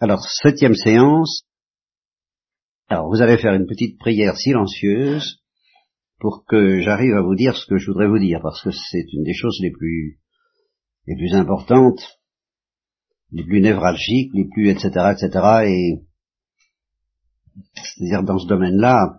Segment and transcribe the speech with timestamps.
[0.00, 1.42] Alors, septième séance.
[2.88, 5.42] Alors, vous allez faire une petite prière silencieuse
[6.20, 9.12] pour que j'arrive à vous dire ce que je voudrais vous dire, parce que c'est
[9.12, 10.20] une des choses les plus,
[11.08, 12.00] les plus importantes,
[13.32, 15.30] les plus névralgiques, les plus, etc., etc.,
[15.66, 15.94] et,
[17.74, 19.18] c'est-à-dire dans ce domaine-là,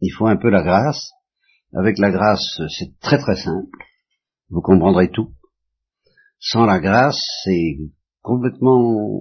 [0.00, 1.12] il faut un peu la grâce.
[1.72, 3.78] Avec la grâce, c'est très très simple.
[4.50, 5.32] Vous comprendrez tout.
[6.40, 7.78] Sans la grâce, c'est
[8.22, 9.20] complètement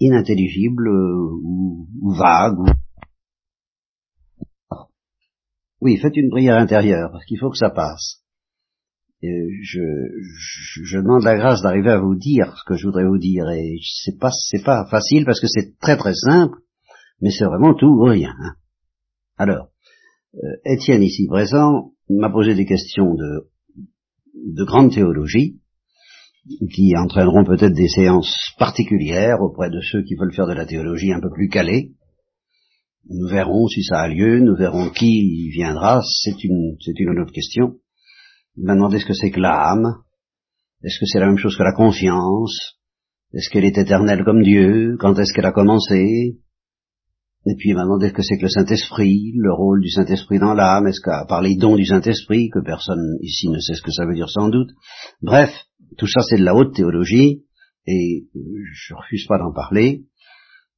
[0.00, 2.58] inintelligible ou, vague.
[2.58, 2.66] Ou...
[5.80, 8.22] Oui, faites une prière intérieure, parce qu'il faut que ça passe.
[9.22, 13.78] je, demande la grâce d'arriver à vous dire ce que je voudrais vous dire, et
[14.04, 16.58] c'est pas c'est pas facile parce que c'est très très simple,
[17.20, 18.34] mais c'est vraiment tout ou rien.
[18.40, 18.54] Hein.
[19.36, 19.68] Alors,
[20.34, 23.48] euh, Étienne ici présent m'a posé des questions de
[24.34, 25.60] de grande théologie,
[26.74, 31.12] qui entraîneront peut-être des séances particulières auprès de ceux qui veulent faire de la théologie
[31.12, 31.92] un peu plus calée.
[33.08, 37.32] Nous verrons si ça a lieu, nous verrons qui viendra, c'est une, c'est une autre
[37.32, 37.76] question.
[38.56, 40.02] Il m'a demandé ce que c'est que l'âme,
[40.82, 42.78] est-ce que c'est la même chose que la conscience,
[43.32, 46.38] est-ce qu'elle est éternelle comme Dieu, quand est-ce qu'elle a commencé,
[47.46, 50.38] et puis il m'a demandé ce que c'est que le Saint-Esprit, le rôle du Saint-Esprit
[50.38, 53.82] dans l'âme, est-ce qu'à part les dons du Saint-Esprit, que personne ici ne sait ce
[53.82, 54.70] que ça veut dire sans doute?
[55.22, 55.50] Bref,
[55.96, 57.44] tout ça c'est de la haute théologie,
[57.86, 60.04] et je refuse pas d'en parler,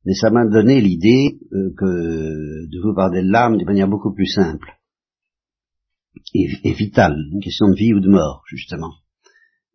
[0.04, 4.14] mais ça m'a donné l'idée euh, que de vous parler de l'âme de manière beaucoup
[4.14, 4.80] plus simple
[6.34, 8.92] et, vitale, une question de vie ou de mort, justement.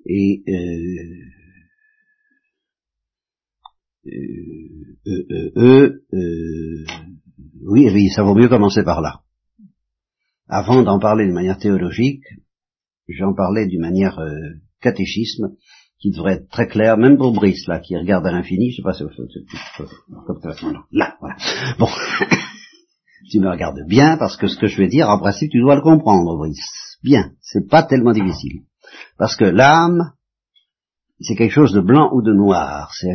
[0.05, 1.35] Et euh,
[4.07, 6.85] euh, euh, euh,
[7.63, 9.21] oui, oui, ça vaut mieux commencer par là.
[10.47, 12.23] Avant d'en parler de manière théologique,
[13.07, 14.19] j'en parlais d'une manière
[14.81, 15.55] catéchisme
[15.99, 18.83] qui devrait être très clair, même pour Brice, là, qui regarde à l'infini, je sais
[18.83, 19.03] pas si
[20.91, 21.35] là, voilà.
[21.79, 21.87] Bon,
[23.31, 25.75] tu me regardes bien, parce que ce que je vais dire, en principe, tu dois
[25.75, 26.99] le comprendre, Brice.
[27.03, 28.63] Bien, c'est pas tellement difficile.
[29.17, 30.11] Parce que l'âme,
[31.19, 32.91] c'est quelque chose de blanc ou de noir.
[32.99, 33.07] Je,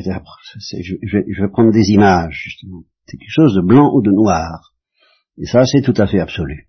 [0.82, 2.84] je, vais prendre des images, justement.
[3.06, 4.72] C'est quelque chose de blanc ou de noir.
[5.36, 6.68] Et ça, c'est tout à fait absolu.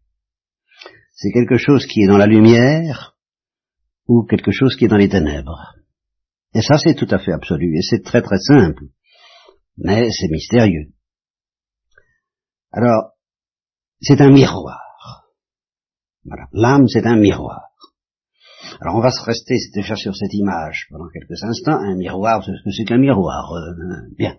[1.13, 3.10] C'est quelque chose qui est dans la lumière
[4.11, 5.73] ou quelque chose qui est dans les ténèbres.
[6.53, 7.77] Et ça, c'est tout à fait absolu.
[7.77, 8.83] Et c'est très très simple.
[9.77, 10.91] Mais c'est mystérieux.
[12.73, 13.13] Alors,
[14.01, 14.81] c'est un miroir.
[16.51, 17.61] L'âme, c'est un miroir.
[18.81, 21.79] Alors on va se rester déjà sur cette image pendant quelques instants.
[21.79, 23.53] Un miroir, c'est ce que c'est qu'un miroir.
[23.53, 24.37] Euh, bien.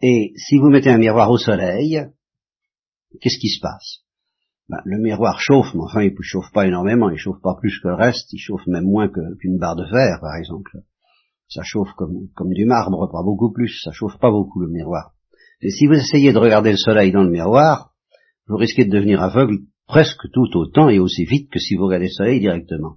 [0.00, 2.06] Et si vous mettez un miroir au soleil,
[3.20, 4.01] qu'est-ce qui se passe?
[4.68, 7.78] Ben, Le miroir chauffe, mais enfin il ne chauffe pas énormément, il chauffe pas plus
[7.80, 10.78] que le reste, il chauffe même moins qu'une barre de fer, par exemple.
[11.48, 15.12] Ça chauffe comme, comme du marbre, pas beaucoup plus, ça chauffe pas beaucoup le miroir.
[15.60, 17.92] Et si vous essayez de regarder le soleil dans le miroir,
[18.48, 22.06] vous risquez de devenir aveugle presque tout autant et aussi vite que si vous regardez
[22.06, 22.96] le soleil directement.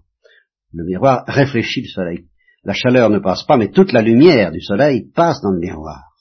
[0.73, 2.25] Le miroir réfléchit le soleil.
[2.63, 6.14] La chaleur ne passe pas, mais toute la lumière du soleil passe dans le miroir.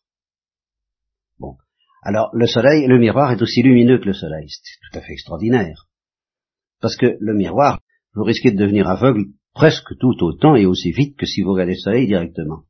[2.05, 2.11] Bon.
[2.11, 4.49] Alors, le soleil, le miroir est aussi lumineux que le soleil.
[4.49, 5.87] C'est tout à fait extraordinaire.
[6.81, 7.81] Parce que le miroir,
[8.15, 11.75] vous risquez de devenir aveugle presque tout autant et aussi vite que si vous regardez
[11.75, 12.65] le soleil directement.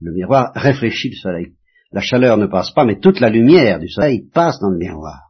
[0.00, 1.54] Le miroir réfléchit le soleil.
[1.90, 5.28] La chaleur ne passe pas, mais toute la lumière du soleil passe dans le miroir.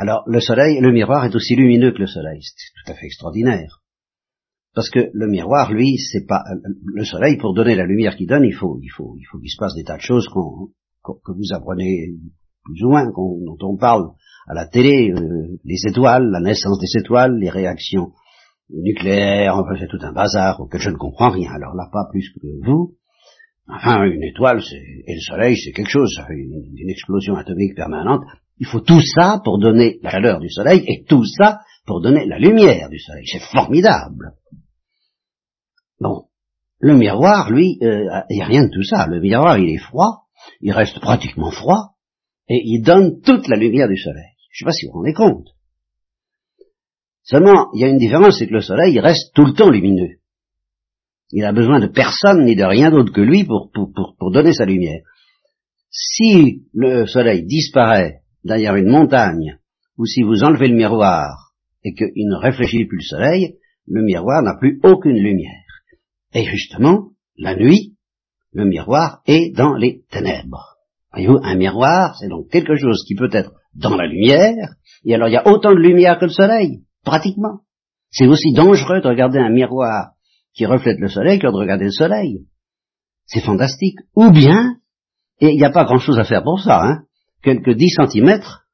[0.00, 3.04] Alors le soleil, le miroir est aussi lumineux que le soleil, c'est tout à fait
[3.04, 3.82] extraordinaire.
[4.74, 6.42] Parce que le miroir, lui, c'est pas
[6.84, 9.50] le soleil pour donner la lumière qu'il donne, il faut, il faut, il faut qu'il
[9.50, 10.26] se passe des tas de choses
[11.04, 12.14] que vous apprenez
[12.64, 14.10] plus ou moins, dont on parle
[14.46, 18.12] à la télé, euh, les étoiles, la naissance des étoiles, les réactions
[18.70, 21.50] nucléaires, enfin c'est tout un bazar auquel je ne comprends rien.
[21.52, 22.96] Alors là, pas plus que vous.
[23.68, 28.22] Enfin, une étoile, et le soleil, c'est quelque chose, une explosion atomique permanente.
[28.58, 32.26] Il faut tout ça pour donner la chaleur du soleil et tout ça pour donner
[32.26, 33.26] la lumière du soleil.
[33.26, 34.32] C'est formidable.
[36.00, 36.24] Bon,
[36.78, 39.06] le miroir, lui, euh, il n'y a rien de tout ça.
[39.06, 40.24] Le miroir, il est froid,
[40.60, 41.96] il reste pratiquement froid,
[42.48, 44.34] et il donne toute la lumière du soleil.
[44.50, 45.48] Je ne sais pas si vous vous rendez compte.
[47.22, 49.70] Seulement, il y a une différence, c'est que le soleil, il reste tout le temps
[49.70, 50.18] lumineux.
[51.32, 54.52] Il a besoin de personne ni de rien d'autre que lui pour, pour, pour donner
[54.52, 55.02] sa lumière.
[55.90, 59.58] Si le soleil disparaît derrière une montagne,
[59.96, 61.52] ou si vous enlevez le miroir
[61.84, 65.64] et qu'il ne réfléchit plus le soleil, le miroir n'a plus aucune lumière.
[66.34, 67.89] Et justement, la nuit,
[68.52, 70.76] le miroir est dans les ténèbres.
[71.12, 74.74] Voyez-vous, un miroir, c'est donc quelque chose qui peut être dans la lumière,
[75.04, 77.60] et alors il y a autant de lumière que le soleil, pratiquement.
[78.10, 80.10] C'est aussi dangereux de regarder un miroir
[80.54, 82.46] qui reflète le soleil que de regarder le soleil.
[83.26, 83.98] c'est fantastique.
[84.16, 84.76] Ou bien,
[85.40, 87.02] et il n'y a pas grand-chose à faire pour ça, hein,
[87.42, 88.66] quelques 10 centimètres,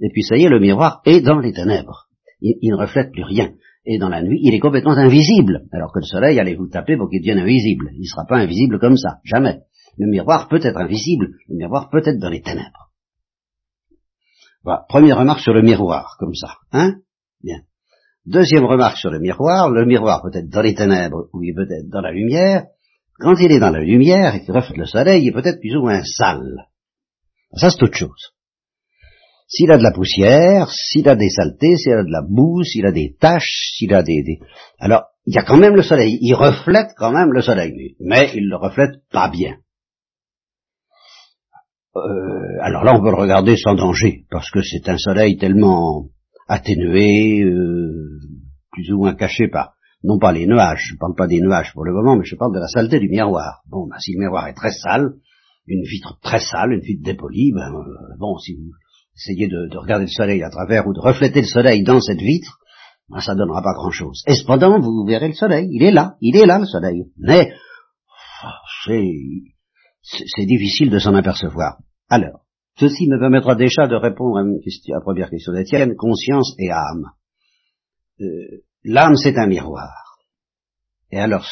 [0.00, 2.08] et puis ça y est, le miroir est dans les ténèbres.
[2.40, 3.52] Il, il, ne reflète plus rien.
[3.86, 5.62] Et dans la nuit, il est complètement invisible.
[5.72, 7.90] Alors que le soleil, allez vous taper pour qu'il devienne invisible.
[7.94, 9.60] Il ne sera pas invisible comme ça, jamais.
[9.98, 12.90] Le miroir peut être invisible, le miroir peut être dans les ténèbres.
[14.62, 16.56] Voilà, première remarque sur le miroir, comme ça.
[16.72, 16.96] Hein?
[17.42, 17.60] Bien.
[18.26, 21.70] Deuxième remarque sur le miroir, le miroir peut être dans les ténèbres ou il peut
[21.70, 22.66] être dans la lumière.
[23.18, 25.74] Quand il est dans la lumière et qu'il reflète le soleil, il est peut-être plus
[25.76, 26.66] ou moins sale.
[27.54, 28.34] Ça, c'est autre chose.
[29.50, 32.86] S'il a de la poussière, s'il a des saletés, s'il a de la boue, s'il
[32.86, 34.38] a des taches, s'il a des.
[34.78, 36.18] Alors, il y a quand même le soleil.
[36.20, 39.56] Il reflète quand même le soleil, mais il le reflète pas bien.
[41.96, 46.06] Euh, alors là, on peut le regarder sans danger, parce que c'est un soleil tellement
[46.46, 48.20] atténué, euh,
[48.70, 49.74] plus ou moins caché par,
[50.04, 52.36] non pas les nuages, je ne parle pas des nuages pour le moment, mais je
[52.36, 53.62] parle de la saleté du miroir.
[53.68, 55.14] Bon, ben, si le miroir est très sale,
[55.66, 58.70] une vitre très sale, une vitre dépolie, ben, euh, bon, si vous
[59.20, 62.20] essayez de, de, regarder le soleil à travers ou de refléter le soleil dans cette
[62.20, 62.58] vitre,
[63.08, 64.22] ben, ça donnera pas grand-chose.
[64.26, 67.04] Et cependant, vous verrez le soleil, il est là, il est là le soleil.
[67.18, 67.52] Mais,
[70.02, 71.78] c'est difficile de s'en apercevoir.
[72.08, 72.46] Alors,
[72.78, 76.54] ceci me permettra déjà de répondre à, une question, à la première question d'Étienne, conscience
[76.58, 77.12] et âme.
[78.20, 80.18] Euh, L'âme, c'est un miroir.
[81.12, 81.46] Et alors,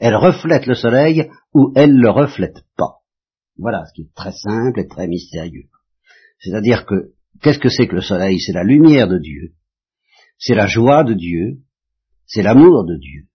[0.00, 3.00] elle reflète le soleil ou elle le reflète pas.
[3.58, 5.68] Voilà, ce qui est très simple et très mystérieux.
[6.40, 7.12] C'est-à-dire que,
[7.42, 8.38] qu'est-ce que c'est que le soleil?
[8.38, 9.54] C'est la lumière de Dieu.
[10.38, 11.58] C'est la joie de Dieu.
[12.26, 13.26] C'est l'amour de Dieu.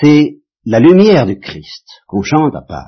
[0.00, 2.84] C'est la lumière du Christ qu'on chante à Pâques.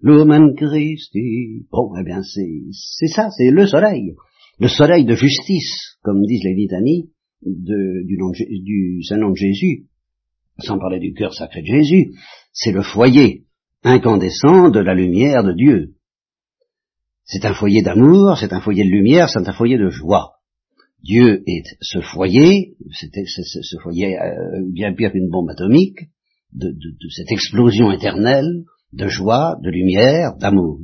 [0.00, 1.66] Lumen Christi.
[1.70, 4.14] Bon, eh bien, c'est ça, c'est le soleil.
[4.58, 7.10] Le soleil de justice, comme disent les litanies
[7.42, 9.86] du, nom du Saint-Nom de Jésus,
[10.58, 12.12] sans parler du cœur sacré de Jésus,
[12.52, 13.44] c'est le foyer
[13.84, 15.94] incandescent de la lumière de Dieu.
[17.32, 20.34] C'est un foyer d'amour, c'est un foyer de lumière, c'est un foyer de joie.
[21.02, 26.10] Dieu est ce foyer, ce foyer euh, bien pire qu'une bombe atomique,
[26.52, 26.76] de,
[27.10, 30.78] cette explosion éternelle de joie, de lumière, d'amour.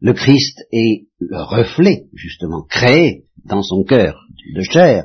[0.00, 4.20] Le Christ est le reflet, justement, créé dans son cœur
[4.54, 5.04] de chair,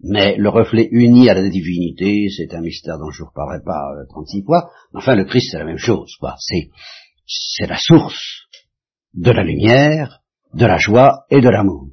[0.00, 3.64] mais le reflet uni à la divinité, c'est un mystère dont je ne vous reparlerai
[3.64, 3.80] pas
[4.10, 4.70] 36 euh, fois.
[4.92, 6.34] Enfin, le Christ, c'est la même chose, quoi.
[6.38, 8.45] C'est la source
[9.14, 10.22] de la lumière,
[10.54, 11.90] de la joie et de l'amour.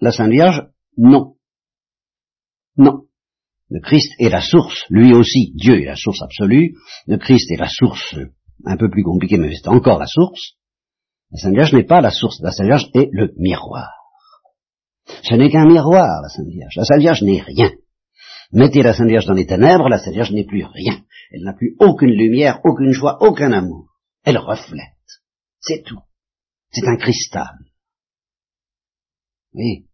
[0.00, 0.62] La Sainte Vierge,
[0.96, 1.36] non.
[2.76, 3.04] Non.
[3.68, 6.74] Le Christ est la source, lui aussi, Dieu est la source absolue,
[7.06, 8.16] le Christ est la source
[8.64, 10.56] un peu plus compliquée, mais c'est encore la source.
[11.30, 13.88] La Sainte Vierge n'est pas la source, la Sainte Vierge est le miroir.
[15.22, 16.74] Ce n'est qu'un miroir, la Sainte Vierge.
[16.76, 17.70] La Sainte Vierge n'est rien.
[18.52, 21.00] Mettez la Sainte Vierge dans les ténèbres, la Sainte Vierge n'est plus rien.
[21.30, 23.86] Elle n'a plus aucune lumière, aucune joie, aucun amour.
[24.24, 24.99] Elle reflète.
[25.60, 26.00] C'est tout.
[26.70, 27.58] C'est un cristal.
[29.52, 29.86] Oui.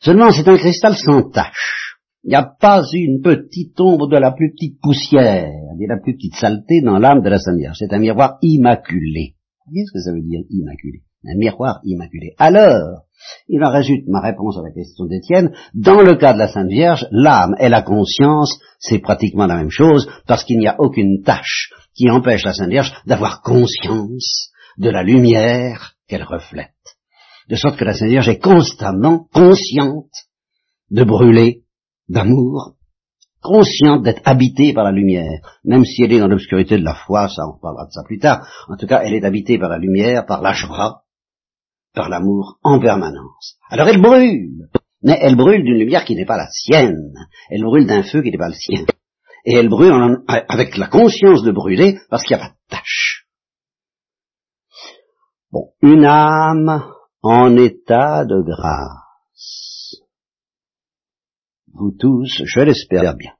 [0.00, 1.98] Seulement, c'est un cristal sans tache.
[2.24, 6.14] Il n'y a pas une petite ombre de la plus petite poussière, de la plus
[6.14, 7.74] petite saleté dans l'âme de la Sainte.
[7.74, 9.36] C'est un miroir immaculé.
[9.66, 11.02] Vous voyez ce que ça veut dire, immaculé?
[11.24, 12.34] Un miroir immaculé.
[12.38, 13.02] Alors,
[13.48, 15.52] il en résulte ma réponse à la question d'Étienne.
[15.74, 19.70] Dans le cas de la Sainte Vierge, l'âme et la conscience, c'est pratiquement la même
[19.70, 24.90] chose, parce qu'il n'y a aucune tâche qui empêche la Sainte Vierge d'avoir conscience de
[24.90, 26.70] la lumière qu'elle reflète.
[27.48, 30.12] De sorte que la Sainte Vierge est constamment consciente
[30.90, 31.62] de brûler
[32.08, 32.74] d'amour,
[33.42, 37.28] consciente d'être habitée par la lumière, même si elle est dans l'obscurité de la foi,
[37.28, 39.78] ça on parlera de ça plus tard, en tout cas elle est habitée par la
[39.78, 41.02] lumière, par la joie,
[41.98, 43.58] par l'amour en permanence.
[43.68, 44.68] Alors elle brûle,
[45.02, 47.12] mais elle brûle d'une lumière qui n'est pas la sienne,
[47.50, 48.86] elle brûle d'un feu qui n'est pas le sien,
[49.44, 53.26] et elle brûle avec la conscience de brûler parce qu'il n'y a pas de tâche.
[55.50, 56.84] Bon, une âme
[57.22, 59.96] en état de grâce.
[61.74, 63.32] Vous tous, je l'espère bien.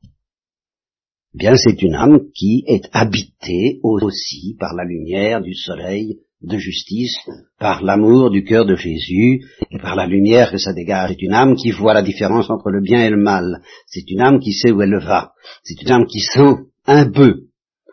[1.32, 7.16] Bien, c'est une âme qui est habitée aussi par la lumière du soleil de justice,
[7.59, 11.11] par l'amour du cœur de Jésus et par la lumière que ça dégage.
[11.11, 13.61] C'est une âme qui voit la différence entre le bien et le mal.
[13.87, 15.33] C'est une âme qui sait où elle va.
[15.64, 16.54] C'est une âme qui sent
[16.87, 17.49] un peu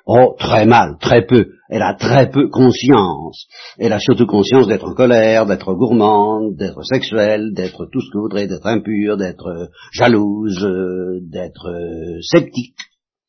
[0.07, 1.47] Oh, très mal, très peu.
[1.67, 3.47] Elle a très peu conscience.
[3.79, 8.19] Elle a surtout conscience d'être en colère, d'être gourmande, d'être sexuelle, d'être tout ce que
[8.19, 10.63] voudrait, d'être impure, d'être jalouse,
[11.23, 11.71] d'être
[12.21, 12.75] sceptique,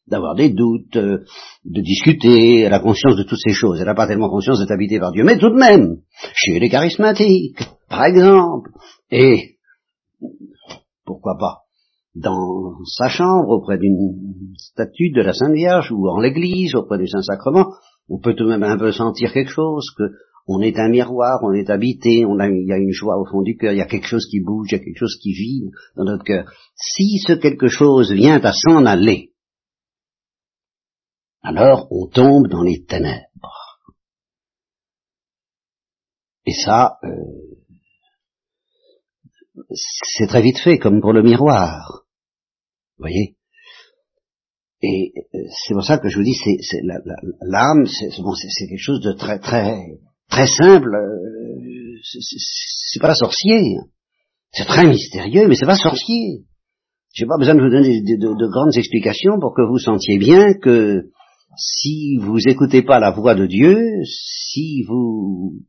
[0.07, 1.25] d'avoir des doutes, de
[1.65, 2.61] discuter.
[2.61, 3.79] Elle a conscience de toutes ces choses.
[3.81, 5.25] Elle n'a pas tellement conscience d'être habitée par Dieu.
[5.25, 5.97] Mais tout de même,
[6.35, 7.59] chez les charismatiques,
[7.89, 8.71] par exemple,
[9.11, 9.57] et
[11.05, 11.67] pourquoi pas
[12.15, 17.07] dans sa chambre auprès d'une statue de la Sainte Vierge ou en l'église auprès du
[17.07, 17.67] Saint-Sacrement,
[18.09, 20.05] on peut tout de même un peu sentir quelque chose, que
[20.49, 23.57] on est un miroir, on est habité, il y a une joie au fond du
[23.57, 25.65] cœur, il y a quelque chose qui bouge, il y a quelque chose qui vit
[25.97, 26.45] dans notre cœur.
[26.77, 29.31] Si ce quelque chose vient à s'en aller,
[31.47, 33.79] alors on tombe dans les ténèbres.
[36.45, 37.57] Et ça, euh,
[39.73, 42.03] c'est très vite fait, comme pour le miroir.
[42.99, 43.37] Vous voyez?
[44.83, 46.83] Et euh, c'est pour ça que je vous dis, c'est
[47.43, 49.79] l'âme, c'est quelque chose de très très
[50.29, 50.95] très simple.
[50.95, 53.77] Euh, c'est pas sorcier.
[54.53, 56.45] C'est très mystérieux, mais c'est pas sorcier.
[57.13, 61.11] J'ai pas besoin de vous donner de, grandes explications pour que vous sentiez bien que
[61.57, 65.63] si vous écoutez pas la voix de Dieu, si vous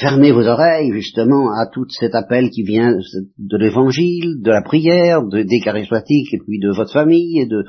[0.00, 2.92] fermez vos oreilles justement à tout cet appel qui vient
[3.38, 7.64] de l'évangile, de la prière, de, des charismatiques et puis de votre famille et de,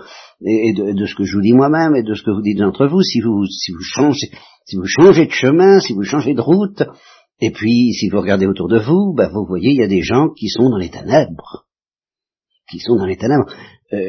[1.05, 3.19] ce que je vous dis moi-même et de ce que vous dites entre vous, si
[3.19, 4.31] vous, si vous changez,
[4.65, 6.83] si vous changez de chemin, si vous changez de route,
[7.39, 10.01] et puis si vous regardez autour de vous, ben, vous voyez il y a des
[10.01, 11.65] gens qui sont dans les ténèbres,
[12.71, 13.45] qui sont dans les ténèbres.
[13.91, 13.99] Euh,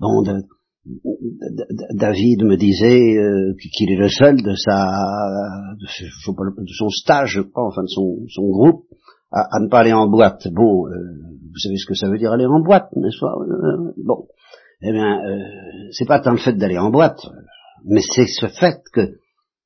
[0.00, 0.22] bon,
[1.94, 4.86] David me disait euh, qu'il est le seul de sa
[5.78, 8.84] de, son stage, je crois, enfin de son, son groupe,
[9.30, 10.48] à, ne pas aller en boîte.
[10.52, 10.92] Bon, euh,
[11.52, 13.34] vous savez ce que ça veut dire aller en boîte, n'est-ce pas?
[13.34, 14.26] Euh, Bon,
[14.82, 15.20] eh bien,
[15.92, 17.20] c'est pas tant le fait d'aller en boîte,
[17.84, 19.18] mais c'est ce fait que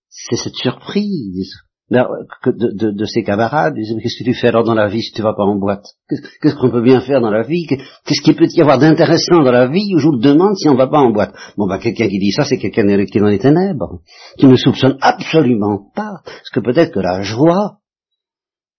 [0.09, 1.55] c'est cette surprise
[1.91, 5.45] de, ses camarades, qu'est-ce que tu fais alors dans la vie si tu vas pas
[5.45, 5.85] en boîte?
[6.09, 7.67] Qu'est-ce qu'on peut bien faire dans la vie?
[7.67, 9.95] Qu'est-ce qu'il peut y avoir d'intéressant dans la vie?
[9.95, 11.35] Où je vous demande si on va pas en boîte.
[11.57, 14.00] Bon, bah quelqu'un qui dit ça, c'est quelqu'un qui est dans les ténèbres,
[14.38, 17.79] qui ne soupçonne absolument pas, parce que peut-être que la joie,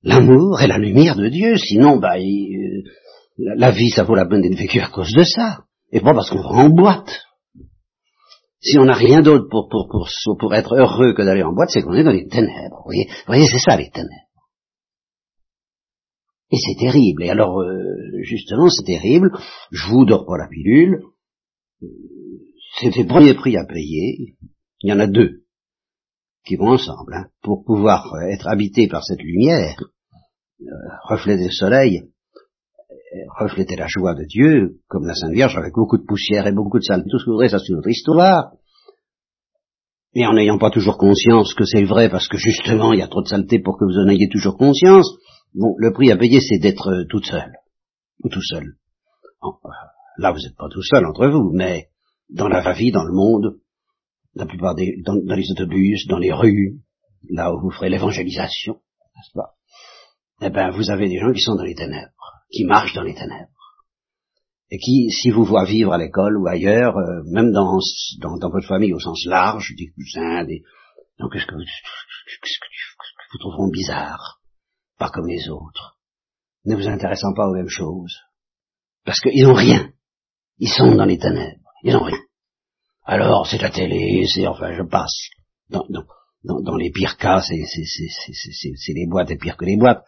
[0.03, 2.81] l'amour et la lumière de Dieu, sinon, bah, euh,
[3.37, 5.59] la, vie, ça vaut la peine d'être vécue à cause de ça,
[5.91, 7.21] et pas parce qu'on va en boîte.
[8.65, 11.69] Si on n'a rien d'autre pour, pour, pour, pour, être heureux que d'aller en boîte,
[11.71, 12.77] c'est qu'on est dans les ténèbres.
[12.77, 14.09] Vous voyez, vous voyez c'est ça les ténèbres.
[16.51, 17.23] Et c'est terrible.
[17.23, 19.29] Et alors, euh, justement, c'est terrible.
[19.71, 21.03] Je vous dors pas la pilule.
[21.83, 21.87] Euh,
[22.79, 24.35] c'est le premier prix à payer.
[24.81, 25.43] Il y en a deux
[26.43, 27.13] qui vont ensemble.
[27.13, 29.77] Hein, pour pouvoir être habité par cette lumière,
[30.61, 30.65] euh,
[31.07, 32.01] reflet du soleil,
[33.37, 36.79] refléter la joie de Dieu, comme la Sainte Vierge, avec beaucoup de poussière et beaucoup
[36.79, 37.09] de saleté.
[37.09, 38.51] Tout ce que vous voudrez, ça c'est notre histoire.
[40.13, 43.07] Et en n'ayant pas toujours conscience que c'est vrai, parce que justement il y a
[43.07, 45.09] trop de saleté pour que vous en ayez toujours conscience,
[45.53, 47.53] bon, le prix à payer c'est d'être euh, toute seule,
[48.23, 48.75] ou tout seul.
[49.43, 49.49] Euh,
[50.17, 51.89] là vous n'êtes pas tout seul entre vous, mais
[52.29, 53.57] dans la vie, dans le monde,
[54.33, 56.79] la plupart des, dans, dans les autobus, dans les rues,
[57.29, 58.73] là où vous ferez l'évangélisation,
[59.15, 59.53] n'est-ce pas?
[60.41, 63.13] Eh ben, vous avez des gens qui sont dans les ténèbres qui marchent dans les
[63.13, 63.49] ténèbres.
[64.71, 67.77] Et qui, si vous voient vivre à l'école ou ailleurs, euh, même dans,
[68.19, 70.63] dans, votre famille au sens large, des cousins, des...
[71.19, 72.65] Donc qu'est-ce que, qu'est-ce que
[73.33, 74.39] vous trouveront bizarre,
[74.97, 75.97] pas comme les autres,
[76.65, 78.17] ne vous intéressant pas aux mêmes choses,
[79.05, 79.91] parce qu'ils n'ont rien,
[80.57, 82.19] ils sont dans les ténèbres, ils n'ont rien.
[83.03, 85.29] Alors c'est la télé, c'est enfin je passe.
[85.69, 87.55] Dans, dans, dans, les pires cas, c'est
[88.93, 90.03] les boîtes et pire que les boîtes.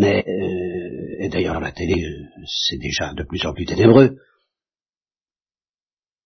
[0.00, 4.16] Mais, euh, et d'ailleurs la télé, euh, c'est déjà de plus en plus ténébreux.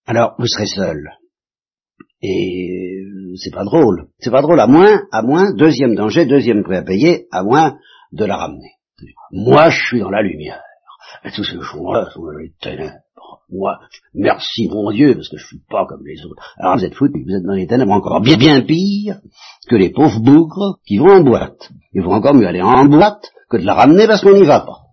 [0.06, 1.10] Alors, vous serez seul.
[2.22, 4.10] Et euh, c'est pas drôle.
[4.20, 7.76] C'est pas drôle, à moins, à moins, deuxième danger, deuxième prix à payer, à moins
[8.12, 8.74] de la ramener.
[9.32, 10.62] Moi, je suis dans la lumière.
[11.24, 13.03] Et tous ces gens-là sont dans les ténèbres.
[13.50, 13.78] Moi,
[14.14, 16.42] merci mon Dieu, parce que je suis pas comme les autres.
[16.58, 19.20] Alors vous êtes foutus, vous êtes dans les ténèbres encore bien, bien pire
[19.68, 21.70] que les pauvres bougres qui vont en boîte.
[21.92, 24.60] Il faut encore mieux aller en boîte que de la ramener parce qu'on n'y va
[24.60, 24.84] pas.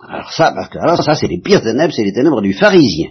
[0.00, 3.10] Alors ça, parce que alors ça, c'est les pires ténèbres, c'est les ténèbres du pharisien.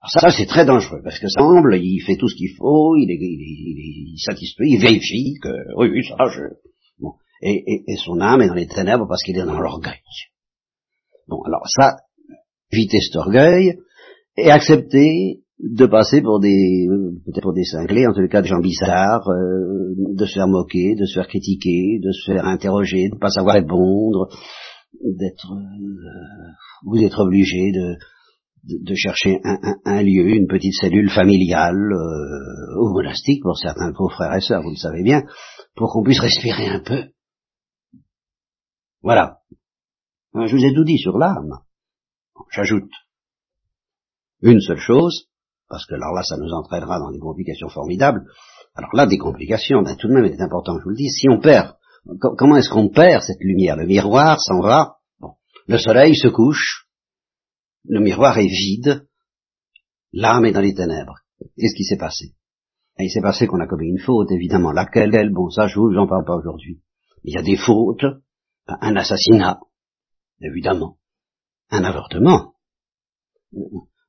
[0.00, 2.96] Alors ça, c'est très dangereux, parce que ça semble, il fait tout ce qu'il faut,
[2.96, 6.40] il est, satisfait, il vérifie que, oui, oui, ça, je...
[6.98, 7.12] Bon.
[7.40, 10.00] Et, et, son âme est dans les ténèbres parce qu'il est dans l'orgueil.
[11.28, 11.98] Bon, alors ça,
[12.72, 13.78] éviter cet orgueil,
[14.36, 16.88] et accepter de passer pour des
[17.24, 20.94] peut-être pour des cinglés, en tout cas des gens bizarres, euh, de se faire moquer,
[20.96, 24.28] de se faire critiquer, de se faire interroger, de ne pas savoir répondre,
[25.04, 26.52] d'être euh,
[26.84, 27.96] vous êtes obligé de,
[28.64, 34.08] de, chercher un, un, lieu, une petite cellule familiale euh, ou monastique pour certains vos
[34.08, 35.22] frères et sœurs, vous le savez bien,
[35.76, 37.04] pour qu'on puisse respirer un peu.
[39.02, 39.38] Voilà.
[40.34, 41.58] Je vous ai tout dit sur l'âme.
[42.50, 42.90] J'ajoute
[44.42, 45.28] une seule chose,
[45.68, 48.24] parce que alors là, ça nous entraînera dans des complications formidables.
[48.74, 51.10] Alors là, des complications, ben, tout de même, il est important, je vous le dis,
[51.10, 51.74] si on perd
[52.04, 53.76] comment est-ce qu'on perd cette lumière?
[53.76, 54.96] Le miroir s'en va,
[55.66, 56.86] le soleil se couche,
[57.84, 59.06] le miroir est vide,
[60.12, 61.20] l'âme est dans les ténèbres.
[61.56, 62.34] Qu'est-ce qui s'est passé?
[62.98, 64.70] Il s'est passé qu'on a commis une faute, évidemment.
[64.70, 66.82] Laquelle elle Bon, ça, je vous parle pas aujourd'hui.
[67.24, 68.04] Il y a des fautes,
[68.66, 69.60] un assassinat,
[70.40, 70.98] évidemment,
[71.72, 72.52] un avortement.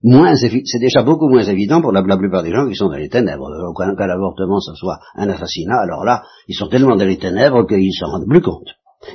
[0.03, 3.49] C'est déjà beaucoup moins évident pour la, plupart des gens qui sont dans les ténèbres.
[3.77, 7.93] Qu'un l'avortement, ce soit un assassinat, alors là, ils sont tellement dans les ténèbres qu'ils
[7.93, 8.69] s'en rendent plus compte.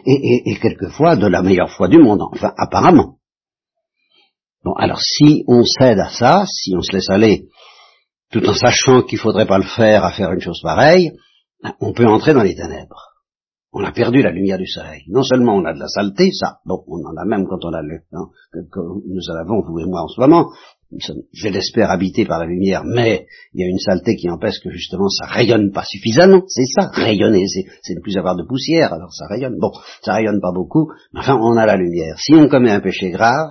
[0.06, 3.16] Et, et quelquefois de la meilleure foi du monde, enfin apparemment.
[4.64, 7.48] Bon, alors si on cède à ça, si on se laisse aller,
[8.30, 11.12] tout en sachant qu'il faudrait pas le faire à faire une chose pareille,
[11.80, 13.08] on peut entrer dans les ténèbres.
[13.72, 15.02] On a perdu la lumière du soleil.
[15.08, 17.72] Non seulement on a de la saleté, ça, bon, on en a même quand on
[17.72, 20.48] a le, hein, que, nous avons, vous et moi en ce moment,
[20.90, 24.70] je l'espère habité par la lumière, mais il y a une saleté qui empêche que
[24.70, 29.12] justement ça rayonne pas suffisamment, c'est ça, rayonner, c'est ne plus avoir de poussière, alors
[29.12, 29.58] ça rayonne.
[29.58, 29.70] Bon,
[30.02, 32.18] ça rayonne pas beaucoup, mais enfin on a la lumière.
[32.18, 33.50] Si on commet un péché grave,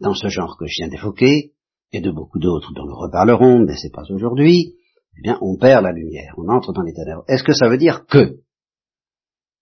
[0.00, 1.52] dans ce genre que je viens d'évoquer,
[1.92, 4.74] et de beaucoup d'autres dont nous reparlerons, mais c'est pas aujourd'hui,
[5.18, 7.24] eh bien, on perd la lumière, on entre dans les ténèbres.
[7.28, 8.38] Est-ce que ça veut dire que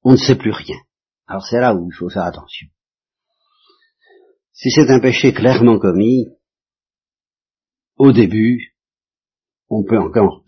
[0.03, 0.77] on ne sait plus rien
[1.27, 2.69] Alors c'est là où il faut faire attention.
[4.53, 6.27] Si c'est un péché clairement commis,
[7.97, 8.75] au début,
[9.69, 10.43] on peut encore,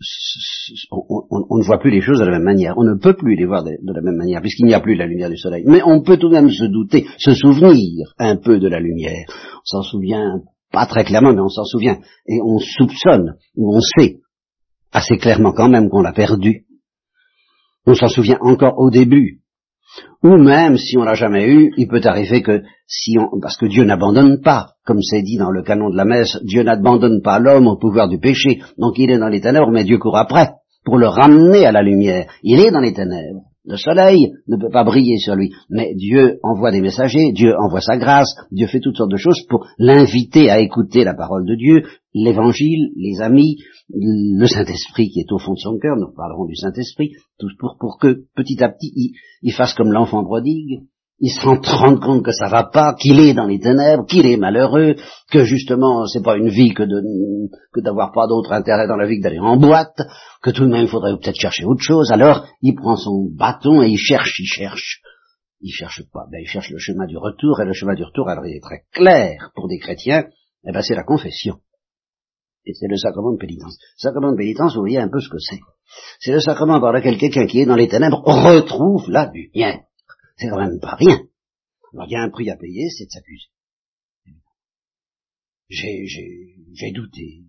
[0.91, 2.73] on, ne voit plus les choses de la même manière.
[2.77, 5.05] On ne peut plus les voir de, la même manière, puisqu'il n'y a plus la
[5.05, 5.63] lumière du soleil.
[5.65, 9.25] Mais on peut tout de même se douter, se souvenir un peu de la lumière.
[9.29, 10.41] On s'en souvient
[10.71, 11.99] pas très clairement, mais on s'en souvient.
[12.27, 14.19] Et on soupçonne, ou on sait
[14.91, 16.65] assez clairement quand même qu'on l'a perdu.
[17.85, 19.42] On s'en souvient encore au début.
[20.23, 23.65] Ou même, si on l'a jamais eu, il peut arriver que si on, parce que
[23.65, 27.39] Dieu n'abandonne pas, comme c'est dit dans le canon de la messe, Dieu n'abandonne pas
[27.39, 30.51] l'homme au pouvoir du péché, donc il est dans les ténèbres, mais Dieu court après,
[30.85, 32.27] pour le ramener à la lumière.
[32.41, 33.41] Il est dans les ténèbres.
[33.65, 37.79] Le soleil ne peut pas briller sur lui, mais Dieu envoie des messagers, Dieu envoie
[37.79, 41.55] sa grâce, Dieu fait toutes sortes de choses pour l'inviter à écouter la parole de
[41.55, 41.83] Dieu,
[42.13, 43.57] l'évangile, les amis,
[43.89, 47.11] le Saint-Esprit qui est au fond de son cœur, nous parlerons du Saint-Esprit,
[47.59, 50.83] pour, pour que petit à petit il, fasse comme l'enfant prodigue,
[51.19, 54.37] il se rend, compte que ça va pas, qu'il est dans les ténèbres, qu'il est
[54.37, 54.95] malheureux,
[55.31, 57.01] que justement c'est pas une vie que de
[57.71, 60.01] que d'avoir pas d'autre intérêt dans la vie que d'aller en boîte,
[60.41, 62.11] que tout de même il faudrait peut-être chercher autre chose.
[62.11, 65.01] Alors il prend son bâton et il cherche, il cherche.
[65.61, 68.27] Il cherche pas, ben il cherche le chemin du retour et le chemin du retour,
[68.27, 70.25] alors il est très clair pour des chrétiens,
[70.67, 71.59] eh ben c'est la confession.
[72.65, 73.77] Et c'est le sacrement de pénitence.
[73.79, 75.59] Le sacrement de pénitence, vous voyez un peu ce que c'est.
[76.19, 79.81] C'est le sacrement par lequel quelqu'un qui est dans les ténèbres retrouve la lumière.
[80.37, 81.19] C'est quand même pas rien.
[81.93, 83.47] Alors il y a un prix à payer, c'est de s'accuser.
[85.69, 87.43] J'ai, j'ai, j'ai douté.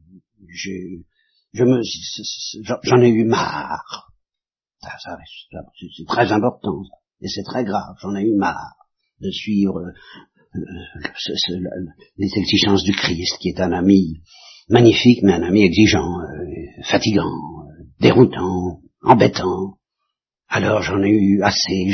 [0.48, 1.04] J'ai,
[1.52, 4.12] j'en ai eu marre.
[4.80, 5.16] Ça, ça,
[5.96, 6.82] c'est très important.
[7.20, 7.96] Et c'est très grave.
[8.00, 8.76] J'en ai eu marre
[9.20, 11.86] de suivre euh, euh,
[12.18, 14.20] les exigences du Christ, qui est un ami
[14.68, 17.30] magnifique, mais un ami exigeant, euh, fatigant,
[18.00, 19.74] déroutant, embêtant.
[20.48, 21.90] Alors j'en ai eu assez,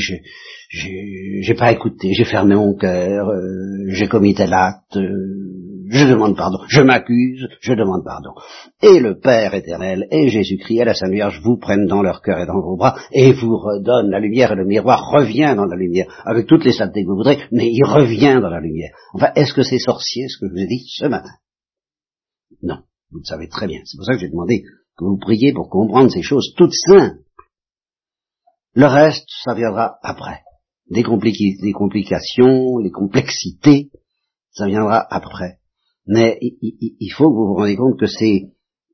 [0.70, 6.36] j'ai pas écouté, j'ai fermé mon cœur, euh, j'ai commis tel acte, euh, je demande
[6.36, 8.30] pardon, je m'accuse, je demande pardon.
[8.82, 12.38] Et le Père éternel et Jésus-Christ et la Sainte Vierge vous prennent dans leur cœur
[12.38, 15.76] et dans vos bras et vous redonnent la lumière et le miroir revient dans la
[15.76, 18.92] lumière, avec toutes les saletés que vous voudrez, mais il revient dans la lumière.
[19.14, 21.30] Enfin, est-ce que c'est sorcier ce que je vous ai dit ce matin
[22.62, 23.80] Non, vous le savez très bien.
[23.84, 24.62] C'est pour ça que j'ai demandé
[24.96, 27.20] que vous priez pour comprendre ces choses toutes simples.
[28.74, 30.42] Le reste, ça viendra après.
[30.90, 33.90] Des, complications, les complexités,
[34.50, 35.58] ça viendra après.
[36.06, 38.50] Mais il, faut que vous vous rendiez compte que c'est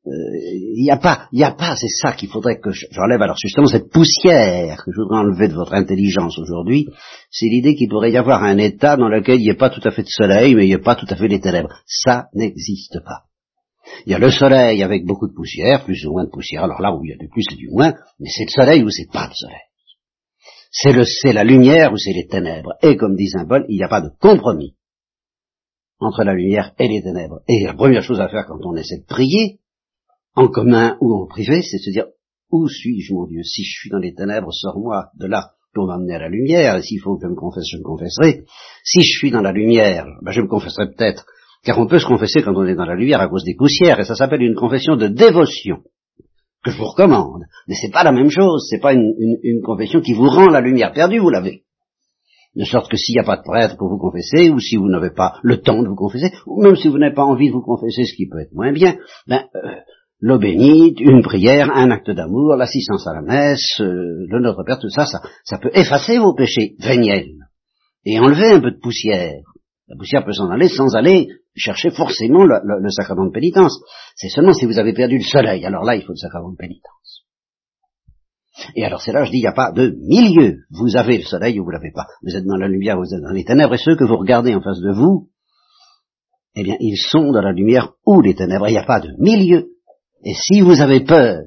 [0.09, 3.21] il n'y a pas, il a pas, c'est ça qu'il faudrait que j'enlève.
[3.21, 6.87] Alors justement, cette poussière que je voudrais enlever de votre intelligence aujourd'hui,
[7.31, 9.81] c'est l'idée qu'il pourrait y avoir un état dans lequel il n'y ait pas tout
[9.83, 11.83] à fait de soleil, mais il n'y ait pas tout à fait les ténèbres.
[11.87, 13.26] Ça n'existe pas.
[14.05, 16.65] Il y a le soleil avec beaucoup de poussière, plus ou moins de poussière.
[16.65, 18.83] Alors là où il y a du plus et du moins, mais c'est le soleil
[18.83, 19.61] ou c'est pas le soleil.
[20.71, 22.75] C'est le, c'est la lumière ou c'est les ténèbres.
[22.83, 24.77] Et comme dit Saint il n'y a pas de compromis
[25.99, 27.41] entre la lumière et les ténèbres.
[27.49, 29.61] Et la première chose à faire quand on essaie de prier,
[30.35, 32.07] en commun ou en privé, c'est de se dire,
[32.51, 33.43] où suis-je mon Dieu?
[33.43, 36.83] Si je suis dans les ténèbres, sors-moi de là pour m'amener à la lumière, et
[36.83, 38.45] s'il faut que je me confesse, je me confesserai.
[38.85, 41.27] Si je suis dans la lumière, ben je me confesserai peut-être
[41.67, 43.99] car on peut se confesser quand on est dans la lumière à cause des poussières,
[43.99, 45.79] et ça s'appelle une confession de dévotion,
[46.65, 47.43] que je vous recommande.
[47.67, 50.93] Mais c'est pas la même chose, c'est pas une, confession qui vous rend la lumière
[50.93, 51.65] perdue, vous l'avez.
[52.55, 54.89] De sorte que s'il n'y a pas de prêtre pour vous confesser, ou si vous
[54.89, 57.53] n'avez pas le temps de vous confesser, ou même si vous n'avez pas envie de
[57.53, 59.73] vous confesser, ce qui peut être moins bien, ben, euh,
[60.21, 64.79] l'eau bénite, une prière, un acte d'amour, l'assistance à la messe, euh, le Notre Père,
[64.79, 67.35] tout ça, ça, ça peut effacer vos péchés véniels
[68.05, 69.43] et enlever un peu de poussière.
[69.89, 73.81] La poussière peut s'en aller sans aller chercher forcément le, sacrement de pénitence.
[74.15, 76.57] C'est seulement si vous avez perdu le soleil, alors là, il faut le sacrement de
[76.57, 77.25] pénitence.
[78.75, 80.61] Et alors c'est là, je dis, il n'y a pas de milieu.
[80.71, 82.07] Vous avez le soleil ou vous l'avez pas.
[82.23, 84.55] Vous êtes dans la lumière, vous êtes dans les ténèbres, et ceux que vous regardez
[84.55, 85.29] en face de vous,
[86.55, 88.69] eh bien, ils sont dans la lumière ou les ténèbres.
[88.69, 89.69] Il n'y a pas de milieu.
[90.25, 91.43] Et si vous avez peur,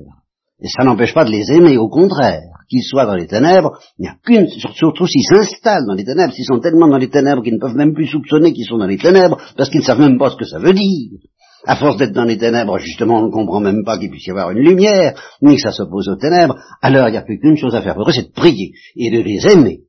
[0.62, 4.04] et ça n'empêche pas de les aimer, au contraire, qu'ils soient dans les ténèbres, il
[4.04, 7.44] n'y a qu'une, surtout s'ils s'installent dans les ténèbres, s'ils sont tellement dans les ténèbres
[7.44, 10.00] qu'ils ne peuvent même plus soupçonner qu'ils sont dans les ténèbres, parce qu'ils ne savent
[10.00, 11.20] même pas ce que ça veut dire.
[11.66, 14.32] À force d'être dans les ténèbres, justement, on ne comprend même pas qu'il puisse y
[14.32, 17.58] avoir une lumière, ni que ça s'oppose aux ténèbres, alors il n'y a plus qu'une
[17.58, 19.82] chose à faire pour eux, c'est de prier, et de les aimer.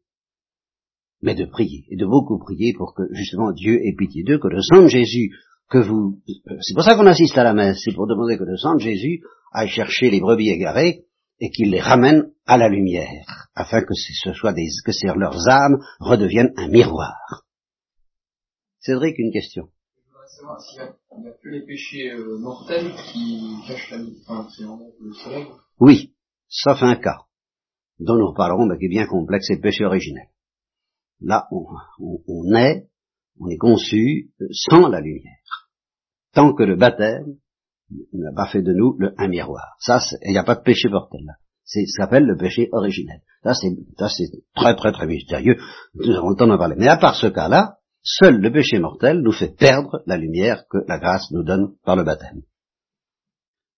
[1.23, 4.49] Mais de prier, et de beaucoup prier pour que, justement, Dieu ait pitié d'eux, que
[4.49, 5.31] le sang de Jésus,
[5.71, 6.19] que vous...
[6.61, 8.81] C'est pour ça qu'on assiste à la messe, c'est pour demander que le sang de
[8.81, 9.21] Jésus
[9.53, 11.05] aille chercher les brebis égarées,
[11.40, 15.83] et qu'il les ramène à la lumière, afin que ce soit des, que leurs âmes
[15.98, 17.44] redeviennent un miroir.
[18.81, 19.70] Cédric, une question
[20.40, 25.12] savoir s'il n'y a, que les péchés euh, mortels qui cachent la enfin, c'est le
[25.12, 25.46] soleil.
[25.79, 26.14] Oui,
[26.48, 27.26] sauf un cas,
[27.98, 30.29] dont nous reparlerons, mais qui est bien complexe, c'est le péché originel.
[31.20, 31.66] Là, on,
[32.26, 32.88] on, est,
[33.38, 35.68] on est conçu sans la lumière.
[36.33, 37.37] Tant que le baptême
[38.12, 39.76] n'a pas fait de nous le, un miroir.
[39.81, 41.22] Ça, il n'y a pas de péché mortel.
[41.64, 43.20] C'est ce s'appelle le péché originel.
[43.44, 44.26] Ça, c'est
[44.57, 45.57] très, très, très mystérieux.
[45.94, 46.76] Nous avons le temps d'en parler.
[46.79, 50.79] Mais à part ce cas-là, Seul le péché mortel nous fait perdre la lumière que
[50.88, 52.42] la grâce nous donne par le baptême.